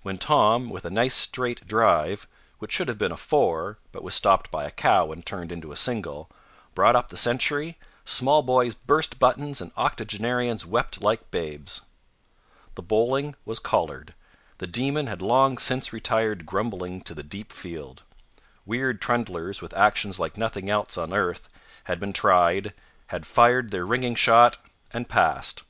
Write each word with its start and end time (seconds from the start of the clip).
When 0.00 0.16
Tom, 0.16 0.70
with 0.70 0.86
a 0.86 0.90
nice 0.90 1.14
straight 1.14 1.66
drive 1.66 2.26
(which 2.60 2.72
should 2.72 2.88
have 2.88 2.96
been 2.96 3.12
a 3.12 3.16
4, 3.18 3.76
but 3.92 4.02
was 4.02 4.14
stopped 4.14 4.50
by 4.50 4.64
a 4.64 4.70
cow 4.70 5.12
and 5.12 5.20
turned 5.26 5.52
into 5.52 5.70
a 5.70 5.76
single), 5.76 6.30
brought 6.74 6.96
up 6.96 7.08
the 7.08 7.16
century, 7.18 7.76
small 8.06 8.42
boys 8.42 8.74
burst 8.74 9.18
buttons 9.18 9.60
and 9.60 9.72
octogenarians 9.76 10.64
wept 10.64 11.02
like 11.02 11.30
babes. 11.30 11.82
The 12.74 12.80
bowling 12.80 13.36
was 13.44 13.58
collared. 13.58 14.14
The 14.56 14.66
demon 14.66 15.08
had 15.08 15.20
long 15.20 15.58
since 15.58 15.92
retired 15.92 16.46
grumbling 16.46 17.02
to 17.02 17.12
the 17.12 17.22
deep 17.22 17.52
field. 17.52 18.02
Weird 18.64 18.98
trundlers, 19.02 19.60
with 19.60 19.74
actions 19.74 20.18
like 20.18 20.38
nothing 20.38 20.70
else 20.70 20.96
on 20.96 21.12
earth, 21.12 21.50
had 21.84 22.00
been 22.00 22.14
tried, 22.14 22.72
had 23.08 23.26
fired 23.26 23.72
their 23.72 23.84
ringing 23.84 24.14
shot, 24.14 24.56
and 24.90 25.06
passed. 25.06 25.64